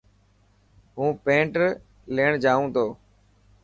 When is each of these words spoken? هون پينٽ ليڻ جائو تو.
هون 0.95 1.09
پينٽ 1.23 1.53
ليڻ 2.15 2.29
جائو 2.43 2.65
تو. 2.75 2.85